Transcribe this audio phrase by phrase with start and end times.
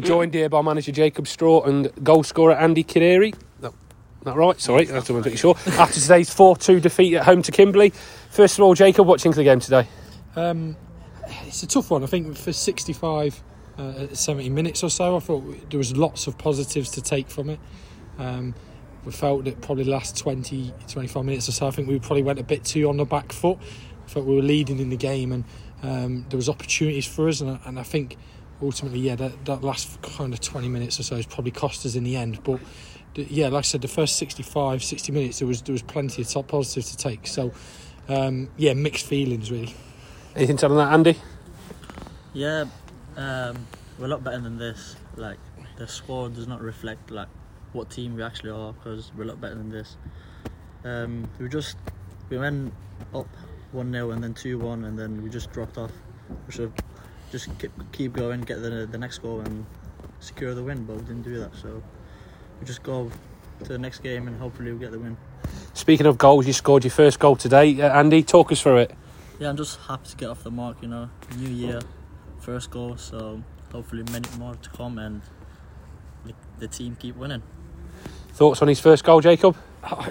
[0.00, 3.34] Joined here by manager Jacob Straw and goal scorer Andy Kideri.
[3.62, 3.72] No,
[4.24, 4.60] not right.
[4.60, 5.54] Sorry, that's what I'm pretty sure.
[5.66, 7.90] After today's 4-2 defeat at home to Kimberley.
[8.30, 9.88] First of all, Jacob, what do you think of the game today?
[10.34, 10.76] Um,
[11.46, 12.02] it's a tough one.
[12.02, 13.42] I think for 65,
[13.78, 17.50] uh, 70 minutes or so, I thought there was lots of positives to take from
[17.50, 17.60] it.
[18.18, 18.54] Um,
[19.04, 22.22] we felt that probably the last 20, 25 minutes or so, I think we probably
[22.22, 23.58] went a bit too on the back foot.
[24.04, 25.44] I felt we were leading in the game and
[25.84, 28.16] um, there was opportunities for us, and I, and I think
[28.62, 31.94] ultimately, yeah, that, that last kind of 20 minutes or so has probably cost us
[31.94, 32.42] in the end.
[32.44, 32.60] But
[33.14, 36.28] yeah, like I said, the first 65, 60 minutes, there was there was plenty of
[36.28, 37.26] top positives to take.
[37.26, 37.52] So
[38.08, 39.74] um, yeah, mixed feelings really.
[40.34, 41.16] Anything to add on that, Andy?
[42.32, 42.64] Yeah,
[43.16, 43.66] um,
[43.98, 44.96] we're a lot better than this.
[45.16, 45.38] Like
[45.76, 47.28] the score does not reflect like
[47.72, 49.96] what team we actually are because we're a lot better than this.
[50.84, 51.76] Um, we just
[52.28, 52.72] we went
[53.14, 53.28] up
[53.72, 55.92] one 0 and then two one and then we just dropped off.
[56.46, 56.72] We should
[57.34, 59.66] just keep, keep going, get the the next goal and
[60.20, 61.54] secure the win, but we didn't do that.
[61.56, 61.82] So
[62.60, 63.10] we just go
[63.64, 65.16] to the next game and hopefully we get the win.
[65.74, 67.80] Speaking of goals, you scored your first goal today.
[67.80, 68.94] Uh, Andy, talk us through it.
[69.40, 70.76] Yeah, I'm just happy to get off the mark.
[70.80, 71.80] You know, new year,
[72.38, 72.96] first goal.
[72.96, 73.42] So
[73.72, 75.20] hopefully many more to come and
[76.24, 77.42] the, the team keep winning.
[78.28, 79.56] Thoughts on his first goal, Jacob?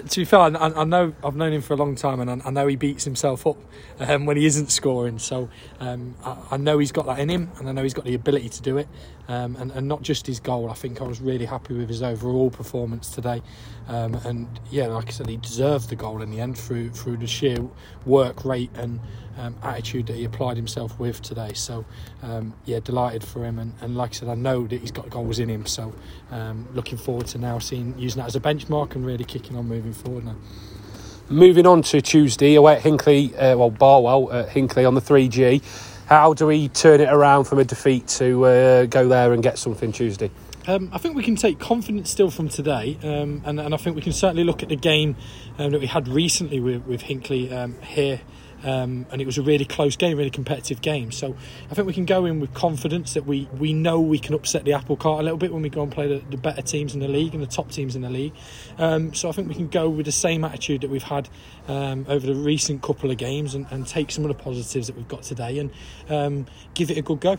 [0.08, 2.46] To be fair, I, I, know I've known him for a long time, and I,
[2.46, 3.56] I know he beats himself up
[3.98, 5.18] um, when he isn't scoring.
[5.18, 5.48] So
[5.80, 8.14] um, I, I, know he's got that in him, and I know he's got the
[8.14, 8.88] ability to do it.
[9.26, 10.70] Um, and, and, not just his goal.
[10.70, 13.40] I think I was really happy with his overall performance today.
[13.88, 17.16] Um, and yeah, like I said, he deserved the goal in the end through through
[17.16, 17.56] the sheer
[18.04, 19.00] work rate and
[19.38, 21.52] um, attitude that he applied himself with today.
[21.54, 21.84] So
[22.22, 23.58] um, yeah, delighted for him.
[23.58, 25.66] And, and, like I said, I know that he's got goals in him.
[25.66, 25.94] So
[26.74, 29.92] looking forward to now seeing using that as a benchmark and really kicking on moving
[29.92, 30.36] forward now.
[31.30, 35.62] Moving on to Tuesday away at Hinckley, uh, well Barwell at Hinckley on the 3G.
[36.06, 39.56] How do we turn it around from a defeat to uh, go there and get
[39.56, 40.30] something Tuesday?
[40.66, 43.96] Um, I think we can take confidence still from today, um, and, and, I think
[43.96, 45.16] we can certainly look at the game
[45.58, 48.20] um, that we had recently with, with Hinckley um, here
[48.64, 51.12] um, and it was a really close game, really competitive game.
[51.12, 51.36] So
[51.70, 54.64] I think we can go in with confidence that we, we know we can upset
[54.64, 56.94] the apple cart a little bit when we go and play the, the better teams
[56.94, 58.32] in the league and the top teams in the league.
[58.78, 61.28] Um, so I think we can go with the same attitude that we've had
[61.68, 64.96] um, over the recent couple of games and, and, take some of the positives that
[64.96, 65.70] we've got today and
[66.08, 67.36] um, give it a good go.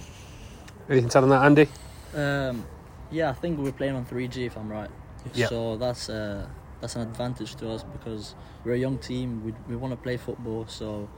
[0.87, 1.67] Anything to add on that, Andy?
[2.13, 2.65] Um,
[3.11, 4.89] yeah, I think we're playing on 3G if I'm right.
[5.33, 5.49] Yep.
[5.49, 6.07] So that's.
[6.07, 6.47] Uh,
[6.85, 9.43] that's an advantage to us because we're a young team.
[9.43, 11.09] We, we want to play football, so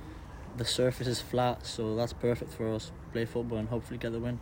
[0.56, 2.94] the surface is flat, so that's perfect for us.
[3.12, 4.40] Play football and hopefully get the win.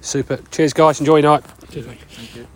[0.00, 0.36] Super.
[0.52, 1.00] Cheers, guys.
[1.00, 1.44] Enjoy your night.
[1.72, 2.46] Cheers, Thank you.